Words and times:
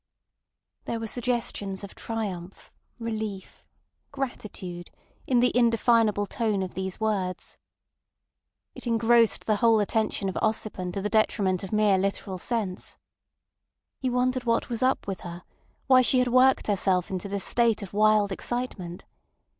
There 0.85 0.99
were 0.99 1.05
suggestions 1.05 1.83
of 1.83 1.93
triumph, 1.93 2.71
relief, 2.97 3.63
gratitude 4.11 4.89
in 5.27 5.41
the 5.41 5.55
indefinable 5.55 6.25
tone 6.25 6.63
of 6.63 6.73
these 6.73 6.99
words. 6.99 7.59
It 8.73 8.87
engrossed 8.87 9.45
the 9.45 9.57
whole 9.57 9.79
attention 9.79 10.27
of 10.27 10.33
Ossipon 10.41 10.91
to 10.93 11.03
the 11.03 11.09
detriment 11.11 11.63
of 11.63 11.71
mere 11.71 11.99
literal 11.99 12.39
sense. 12.39 12.97
He 13.99 14.09
wondered 14.09 14.45
what 14.45 14.69
was 14.69 14.81
up 14.81 15.05
with 15.05 15.19
her, 15.21 15.43
why 15.85 16.01
she 16.01 16.17
had 16.17 16.29
worked 16.29 16.65
herself 16.65 17.11
into 17.11 17.29
this 17.29 17.43
state 17.45 17.83
of 17.83 17.93
wild 17.93 18.31
excitement. 18.31 19.03